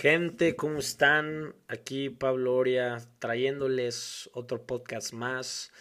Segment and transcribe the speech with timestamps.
[0.00, 1.54] Gente, ¿cómo están?
[1.68, 5.74] Aquí Pablo Oria trayéndoles otro podcast más.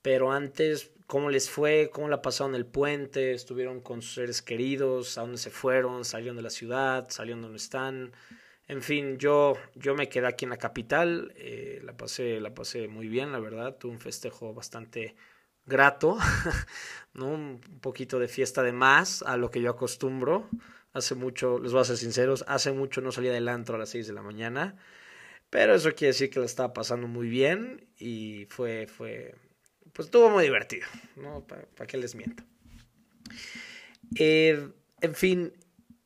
[0.00, 1.90] Pero antes, ¿cómo les fue?
[1.92, 3.32] ¿Cómo la pasaron el puente?
[3.32, 5.18] ¿Estuvieron con sus seres queridos?
[5.18, 6.06] ¿A dónde se fueron?
[6.06, 7.10] ¿Salieron de la ciudad?
[7.10, 8.12] ¿Salieron donde están?
[8.68, 11.34] En fin, yo, yo me quedé aquí en la capital.
[11.36, 13.76] Eh, la, pasé, la pasé muy bien, la verdad.
[13.76, 15.14] Tuve un festejo bastante
[15.66, 16.16] grato,
[17.12, 17.26] ¿no?
[17.26, 20.48] Un poquito de fiesta de más a lo que yo acostumbro.
[20.92, 23.90] Hace mucho, les voy a ser sinceros, hace mucho no salía del antro a las
[23.90, 24.76] 6 de la mañana.
[25.50, 29.34] Pero eso quiere decir que la estaba pasando muy bien y fue, fue,
[29.92, 31.46] pues estuvo muy divertido, ¿no?
[31.46, 32.42] ¿Para qué les miento?
[34.16, 34.68] Eh,
[35.00, 35.52] en fin,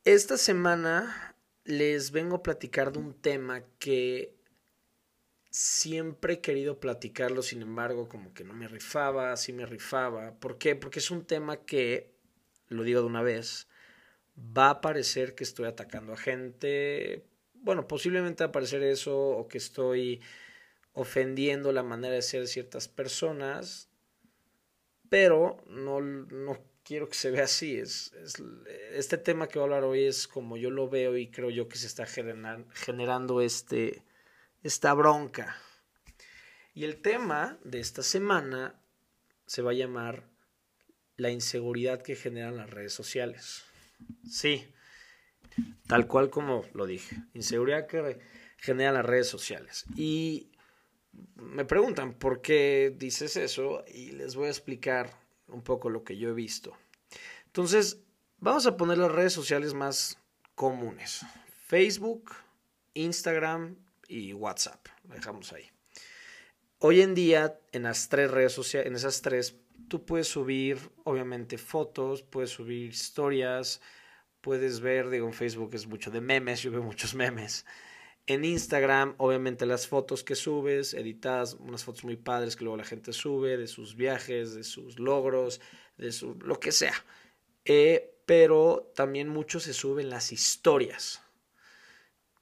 [0.04, 4.36] esta semana les vengo a platicar de un tema que
[5.50, 10.34] siempre he querido platicarlo, sin embargo, como que no me rifaba, sí me rifaba.
[10.34, 10.74] ¿Por qué?
[10.74, 12.14] Porque es un tema que,
[12.68, 13.68] lo digo de una vez,
[14.36, 17.24] va a parecer que estoy atacando a gente.
[17.54, 20.20] Bueno, posiblemente va a parecer eso o que estoy
[20.94, 23.88] ofendiendo la manera de ser de ciertas personas,
[25.08, 27.76] pero no, no quiero que se vea así.
[27.76, 28.42] Es, es,
[28.92, 31.68] este tema que voy a hablar hoy es como yo lo veo y creo yo
[31.68, 34.02] que se está generando este,
[34.62, 35.56] esta bronca.
[36.74, 38.80] Y el tema de esta semana
[39.46, 40.28] se va a llamar
[41.16, 43.64] la inseguridad que generan las redes sociales.
[44.28, 44.66] Sí,
[45.86, 48.20] tal cual como lo dije, inseguridad que
[48.58, 49.84] generan las redes sociales.
[49.96, 50.50] Y
[51.36, 55.10] me preguntan por qué dices eso y les voy a explicar
[55.48, 56.76] un poco lo que yo he visto.
[57.46, 58.00] Entonces,
[58.38, 60.18] vamos a poner las redes sociales más
[60.54, 61.20] comunes.
[61.66, 62.32] Facebook,
[62.94, 63.76] Instagram
[64.08, 64.86] y WhatsApp.
[65.08, 65.68] Lo dejamos ahí.
[66.78, 69.56] Hoy en día, en las tres redes sociales, en esas tres
[69.88, 73.80] tú puedes subir, obviamente, fotos, puedes subir historias,
[74.42, 77.64] puedes ver, digo, en Facebook es mucho de memes, yo veo muchos memes.
[78.26, 82.84] En Instagram, obviamente, las fotos que subes, editadas, unas fotos muy padres que luego la
[82.84, 85.60] gente sube, de sus viajes, de sus logros,
[85.96, 86.94] de su, lo que sea.
[87.64, 91.22] Eh, pero también mucho se suben las historias,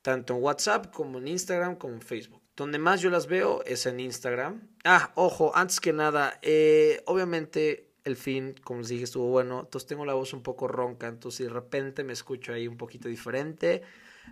[0.03, 2.43] tanto en WhatsApp como en Instagram como en Facebook.
[2.57, 4.69] Donde más yo las veo es en Instagram.
[4.85, 9.61] Ah, ojo, antes que nada, eh, obviamente el fin, como les dije, estuvo bueno.
[9.61, 11.09] Entonces tengo la voz un poco ronca.
[11.09, 13.83] Entonces si de repente me escucho ahí un poquito diferente,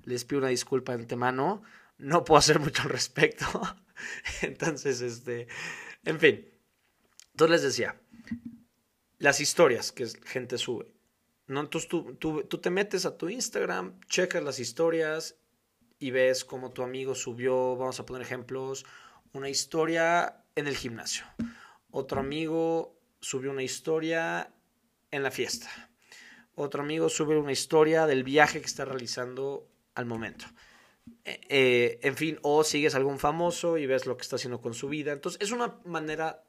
[0.04, 1.62] les pido una disculpa de antemano.
[1.98, 3.46] No puedo hacer mucho al respecto.
[4.42, 5.48] Entonces, este,
[6.04, 6.48] en fin.
[7.32, 8.00] Entonces les decía,
[9.18, 10.92] las historias que gente sube.
[11.46, 11.60] ¿no?
[11.60, 15.36] Entonces tú, tú, tú te metes a tu Instagram, checas las historias
[15.98, 18.84] y ves cómo tu amigo subió, vamos a poner ejemplos,
[19.32, 21.24] una historia en el gimnasio.
[21.90, 24.52] Otro amigo subió una historia
[25.10, 25.90] en la fiesta.
[26.54, 30.46] Otro amigo sube una historia del viaje que está realizando al momento.
[31.24, 34.60] Eh, eh, en fin, o sigues a algún famoso y ves lo que está haciendo
[34.60, 35.12] con su vida.
[35.12, 36.42] Entonces es una manera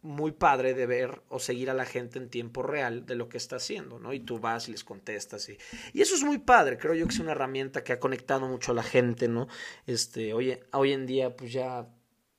[0.00, 3.36] muy padre de ver o seguir a la gente en tiempo real de lo que
[3.36, 4.12] está haciendo, ¿no?
[4.12, 5.58] Y tú vas y les contestas y,
[5.94, 8.74] eso es muy padre, creo yo que es una herramienta que ha conectado mucho a
[8.74, 9.48] la gente, ¿no?
[9.86, 11.88] Este, hoy, hoy en día pues ya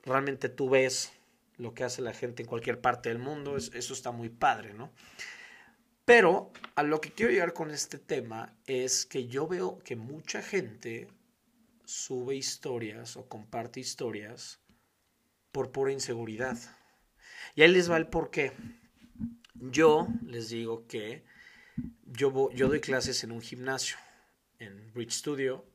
[0.04, 1.12] realmente tú ves
[1.60, 4.92] lo que hace la gente en cualquier parte del mundo, eso está muy padre, ¿no?
[6.06, 10.42] Pero a lo que quiero llegar con este tema es que yo veo que mucha
[10.42, 11.08] gente
[11.86, 14.60] sube historias o comparte historias
[15.52, 16.58] por pura inseguridad
[17.56, 18.54] y ahí les va el por qué.
[19.54, 21.24] Yo les digo que
[22.06, 23.98] yo, yo doy clases en un gimnasio,
[24.60, 25.66] en Bridge Studio,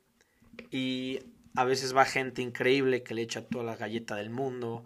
[0.71, 1.21] y
[1.55, 4.85] a veces va gente increíble que le echa toda la galleta del mundo,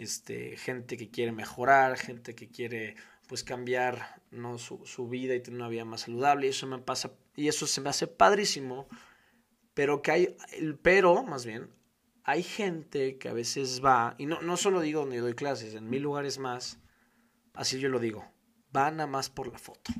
[0.00, 2.96] este, gente que quiere mejorar, gente que quiere
[3.28, 4.58] pues cambiar ¿no?
[4.58, 7.66] su, su vida y tener una vida más saludable, y eso me pasa, y eso
[7.66, 8.88] se me hace padrísimo,
[9.74, 10.36] pero que hay,
[10.82, 11.68] pero más bien,
[12.24, 15.88] hay gente que a veces va, y no, no solo digo donde doy clases, en
[15.88, 16.78] mil lugares más,
[17.54, 18.26] así yo lo digo,
[18.74, 19.92] va nada más por la foto.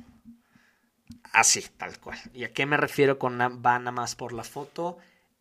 [1.31, 2.19] Así, tal cual.
[2.33, 4.97] ¿Y a qué me refiero con va nada más por la foto?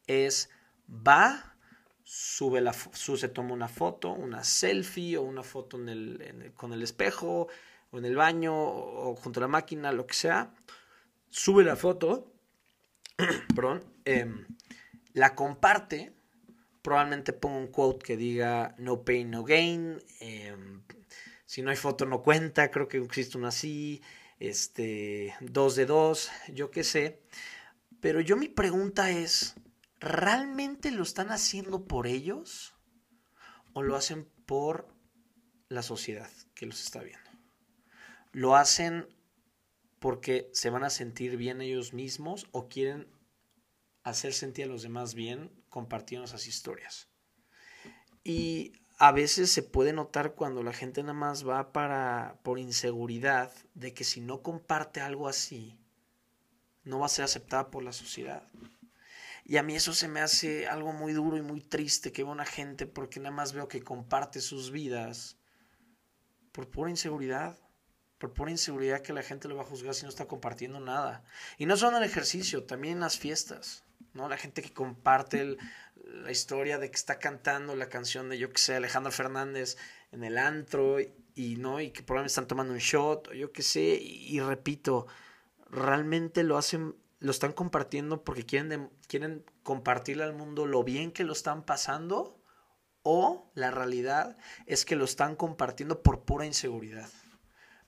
[0.07, 0.51] Es
[0.89, 1.50] va,
[2.13, 6.83] sube la, se toma una foto, una selfie o una foto en el, con el
[6.83, 7.47] espejo
[7.93, 10.53] o en el baño o, junto a la máquina, lo que sea.
[11.29, 12.33] Sube la foto,
[13.55, 14.45] perdón, em,
[15.13, 16.13] la comparte
[16.83, 20.03] probablemente pongo un quote que diga no pain, no gain.
[20.19, 20.83] Em,
[21.47, 24.03] si no hay foto no cuenta, creo que existe una así.
[24.41, 27.21] Este, dos de dos, yo qué sé.
[28.01, 29.55] Pero yo mi pregunta es,
[30.01, 32.75] ¿realmente lo están haciendo por ellos?
[33.73, 34.93] ¿O lo hacen por
[35.69, 37.31] la sociedad que los está viendo?
[38.33, 39.07] ¿Lo hacen
[40.01, 43.07] porque se van a sentir bien ellos mismos o quieren
[44.03, 47.09] hacer sentir a los demás bien compartiendo esas historias.
[48.25, 53.53] Y a veces se puede notar cuando la gente nada más va para por inseguridad
[53.75, 55.79] de que si no comparte algo así
[56.83, 58.43] no va a ser aceptada por la sociedad.
[59.51, 62.31] Y a mí eso se me hace algo muy duro y muy triste que veo
[62.31, 65.39] una gente porque nada más veo que comparte sus vidas
[66.53, 67.59] por pura inseguridad
[68.19, 71.25] por pura inseguridad que la gente lo va a juzgar si no está compartiendo nada.
[71.59, 73.83] Y no solo en el ejercicio, también en las fiestas,
[74.13, 74.29] ¿no?
[74.29, 75.57] La gente que comparte
[76.05, 79.79] la historia de que está cantando la canción de, yo que sé, Alejandro Fernández
[80.13, 80.99] en el antro
[81.35, 81.81] y, ¿no?
[81.81, 85.07] Y que probablemente están tomando un shot, o yo qué sé, y, repito,
[85.71, 91.25] realmente lo hacen, lo están compartiendo porque quieren, quieren compartirle al mundo lo bien que
[91.25, 92.43] lo están pasando
[93.03, 94.37] o la realidad
[94.67, 97.09] es que lo están compartiendo por pura inseguridad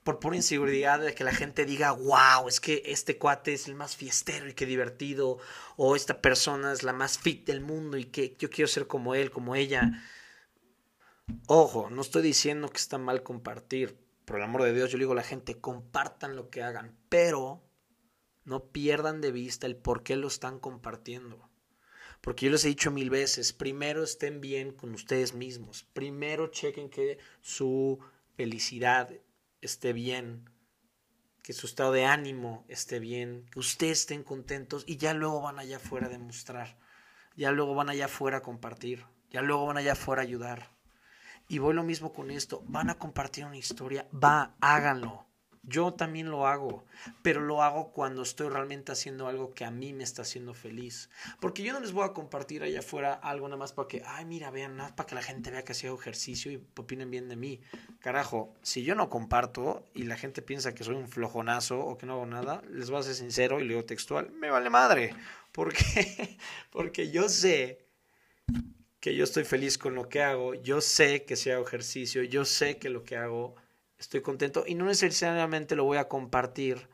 [0.03, 3.75] por pura inseguridad de que la gente diga, wow, es que este cuate es el
[3.75, 5.37] más fiestero y qué divertido,
[5.77, 9.15] o esta persona es la más fit del mundo y que yo quiero ser como
[9.15, 10.03] él, como ella.
[11.47, 15.13] Ojo, no estoy diciendo que está mal compartir, por el amor de Dios, yo digo
[15.13, 17.63] a la gente, compartan lo que hagan, pero
[18.45, 21.49] no pierdan de vista el por qué lo están compartiendo.
[22.21, 26.89] Porque yo les he dicho mil veces, primero estén bien con ustedes mismos, primero chequen
[26.89, 27.99] que su
[28.35, 29.09] felicidad
[29.61, 30.49] esté bien,
[31.41, 35.59] que su estado de ánimo esté bien, que ustedes estén contentos y ya luego van
[35.59, 36.77] allá afuera a demostrar,
[37.35, 40.71] ya luego van allá afuera a compartir, ya luego van allá afuera a ayudar.
[41.49, 45.27] Y voy lo mismo con esto, van a compartir una historia, va, háganlo.
[45.65, 46.83] Yo también lo hago,
[47.21, 51.09] pero lo hago cuando estoy realmente haciendo algo que a mí me está haciendo feliz.
[51.39, 54.25] Porque yo no les voy a compartir allá afuera algo nada más para que, ay,
[54.25, 57.37] mira, vean, nada para que la gente vea que hago ejercicio y opinen bien de
[57.37, 57.61] mí.
[58.01, 62.05] Carajo, si yo no comparto y la gente piensa que soy un flojonazo o que
[62.05, 65.15] no hago nada, les voy a ser sincero y leo textual, me vale madre.
[65.53, 66.37] ¿Por qué?
[66.71, 67.85] Porque yo sé
[68.99, 72.43] que yo estoy feliz con lo que hago, yo sé que si hago ejercicio, yo
[72.43, 73.55] sé que lo que hago
[74.03, 76.87] estoy contento y no necesariamente lo voy a compartir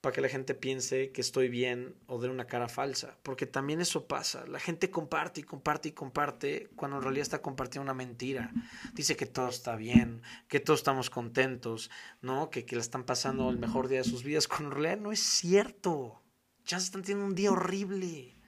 [0.00, 3.82] para que la gente piense que estoy bien o de una cara falsa, porque también
[3.82, 4.46] eso pasa.
[4.46, 8.50] La gente comparte y comparte y comparte cuando en realidad está compartiendo una mentira.
[8.94, 11.90] Dice que todo está bien, que todos estamos contentos,
[12.22, 12.48] ¿no?
[12.48, 15.12] Que, que le están pasando el mejor día de sus vidas, cuando en realidad no
[15.12, 16.22] es cierto.
[16.64, 18.39] Ya se están teniendo un día horrible.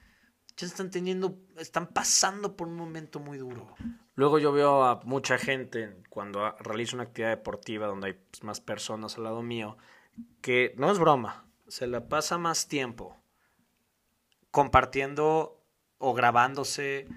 [0.57, 3.75] Ya están teniendo, están pasando por un momento muy duro.
[4.15, 8.61] Luego yo veo a mucha gente cuando realizo una actividad deportiva donde hay pues, más
[8.61, 9.77] personas al lado mío,
[10.41, 13.17] que no es broma, se la pasa más tiempo
[14.53, 15.59] compartiendo
[15.97, 17.07] o grabándose,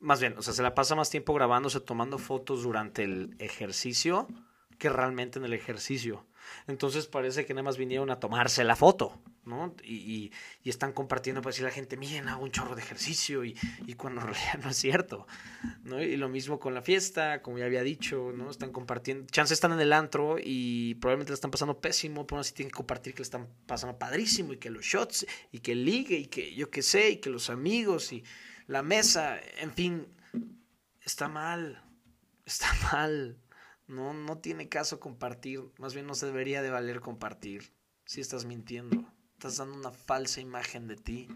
[0.00, 4.26] más bien, o sea, se la pasa más tiempo grabándose, tomando fotos durante el ejercicio
[4.76, 6.26] que realmente en el ejercicio.
[6.66, 9.74] Entonces parece que nada más vinieron a tomarse la foto, ¿no?
[9.82, 10.32] Y,
[10.64, 13.54] están compartiendo para decir a la gente, miren, hago un chorro de ejercicio y,
[13.96, 14.20] cuando
[14.54, 15.26] en no es cierto,
[15.82, 16.02] ¿no?
[16.02, 18.50] Y lo mismo con la fiesta, como ya había dicho, ¿no?
[18.50, 22.52] Están compartiendo, chance están en el antro y probablemente le están pasando pésimo, pero así
[22.52, 25.86] tienen que compartir que le están pasando padrísimo y que los shots y que el
[25.86, 28.24] ligue y que yo qué sé y que los amigos y
[28.66, 30.06] la mesa, en fin,
[31.00, 31.82] está mal,
[32.44, 33.38] está mal.
[33.88, 37.72] No, no tiene caso compartir, más bien no se debería de valer compartir
[38.04, 41.28] si estás mintiendo, estás dando una falsa imagen de ti.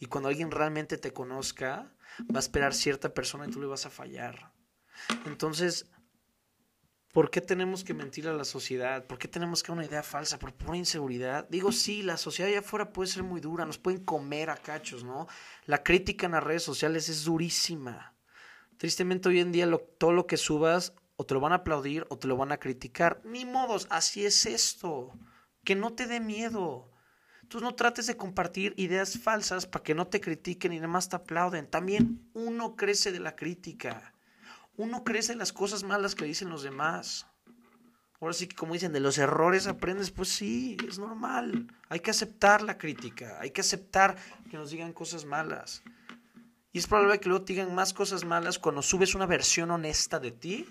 [0.00, 1.94] Y cuando alguien realmente te conozca,
[2.34, 4.52] va a esperar cierta persona y tú le vas a fallar.
[5.26, 5.86] Entonces,
[7.12, 9.06] ¿por qué tenemos que mentir a la sociedad?
[9.06, 10.40] ¿Por qué tenemos que una idea falsa?
[10.40, 11.48] ¿Por pura inseguridad?
[11.48, 15.04] Digo, sí, la sociedad allá afuera puede ser muy dura, nos pueden comer a cachos,
[15.04, 15.28] ¿no?
[15.66, 18.14] La crítica en las redes sociales es durísima.
[18.76, 22.18] Tristemente hoy en día todo lo que subas o te lo van a aplaudir o
[22.18, 23.20] te lo van a criticar.
[23.24, 25.12] Ni modos, así es esto.
[25.64, 26.90] Que no te dé miedo.
[27.48, 31.08] Tú no trates de compartir ideas falsas para que no te critiquen y nada más
[31.08, 31.68] te aplauden.
[31.68, 34.14] También uno crece de la crítica.
[34.76, 37.26] Uno crece de las cosas malas que dicen los demás.
[38.20, 41.66] Ahora sí que como dicen, de los errores aprendes, pues sí, es normal.
[41.88, 44.16] Hay que aceptar la crítica, hay que aceptar
[44.48, 45.82] que nos digan cosas malas.
[46.72, 50.20] Y es probable que luego te digan más cosas malas cuando subes una versión honesta
[50.20, 50.66] de ti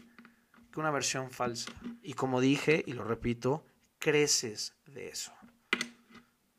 [0.71, 1.71] que una versión falsa.
[2.01, 3.65] Y como dije, y lo repito,
[3.99, 5.33] creces de eso.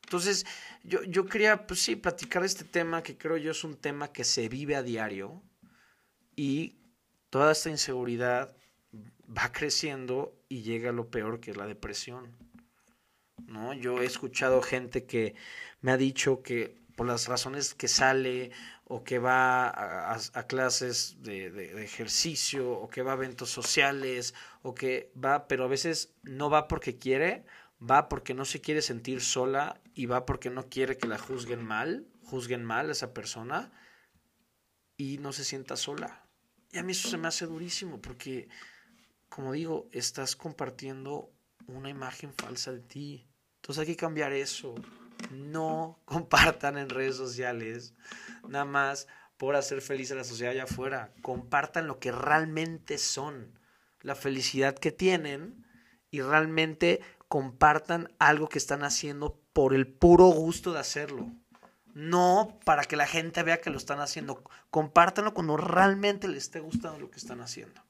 [0.05, 0.45] Entonces,
[0.83, 4.25] yo, yo quería, pues sí, platicar este tema que creo yo es un tema que
[4.25, 5.43] se vive a diario
[6.37, 6.77] y
[7.31, 8.55] toda esta inseguridad
[9.37, 12.37] va creciendo y llega a lo peor que es la depresión.
[13.47, 13.73] ¿no?
[13.73, 15.35] Yo he escuchado gente que
[15.81, 18.51] me ha dicho que por las razones que sale
[18.95, 19.73] o que va
[20.13, 25.67] a, clases de, ejercicio o que va a eventos sociales o que va, pero a
[25.69, 27.47] veces no va porque quiere,
[27.81, 31.65] va porque no se quiere sentir sola y va porque no quiere que la juzguen
[31.65, 33.73] mal, juzguen mal a esa persona
[34.99, 36.29] y no se sienta sola.
[36.71, 38.51] Y a mí eso se me hace durísimo porque,
[39.31, 41.33] como digo, estás compartiendo
[41.67, 43.27] una imagen falsa de ti.
[43.57, 44.75] Entonces hay que cambiar eso.
[45.31, 47.95] No compartan en redes sociales
[48.49, 51.13] nada más por hacer feliz a la sociedad allá afuera.
[51.23, 53.59] Compartan lo que realmente son,
[54.01, 55.67] la felicidad que tienen
[56.11, 61.33] y realmente compartan algo que están haciendo por el puro gusto de hacerlo.
[61.95, 64.43] No para que la gente vea que lo están haciendo.
[64.71, 67.83] Compártanlo cuando realmente les esté gustando lo que están haciendo.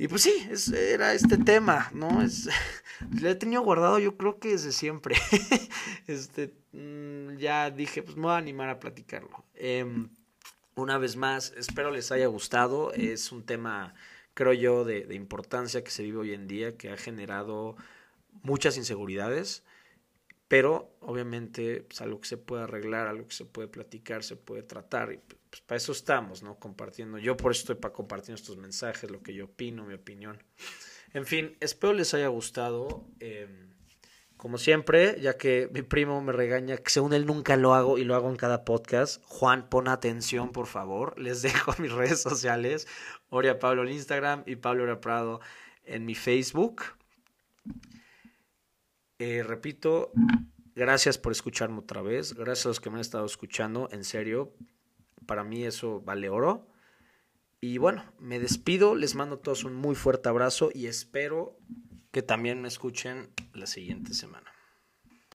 [0.00, 2.22] Y pues sí, era este tema, ¿no?
[2.22, 2.48] Es,
[3.20, 5.14] le he tenido guardado yo creo que desde siempre.
[6.06, 9.44] este, mm, ya dije, pues me voy a animar a platicarlo.
[9.54, 10.08] Em,
[10.74, 12.94] una vez más, espero les haya gustado.
[12.94, 13.94] Es un tema,
[14.32, 17.76] creo yo, de importancia que se vive hoy en día, que ha generado
[18.42, 19.64] muchas inseguridades.
[20.50, 24.64] Pero obviamente pues, algo que se puede arreglar, algo que se puede platicar, se puede
[24.64, 25.12] tratar.
[25.12, 26.58] Y pues para eso estamos, ¿no?
[26.58, 27.18] Compartiendo.
[27.18, 30.42] Yo por eso estoy para compartir estos mensajes, lo que yo opino, mi opinión.
[31.14, 33.06] En fin, espero les haya gustado.
[33.20, 33.70] Em,
[34.36, 38.02] como siempre, ya que mi primo me regaña, que según él nunca lo hago y
[38.02, 39.22] lo hago en cada podcast.
[39.26, 41.16] Juan, pon atención, por favor.
[41.16, 42.88] Les dejo mis redes sociales.
[43.28, 45.40] Oria Pablo en Instagram y Pablo Oria Prado
[45.84, 46.82] en mi Facebook.
[49.20, 50.12] Eh, repito,
[50.74, 52.32] gracias por escucharme otra vez.
[52.32, 53.86] Gracias a los que me han estado escuchando.
[53.92, 54.54] En serio,
[55.26, 56.66] para mí eso vale oro.
[57.60, 58.94] Y bueno, me despido.
[58.94, 61.58] Les mando a todos un muy fuerte abrazo y espero
[62.12, 64.49] que también me escuchen la siguiente semana.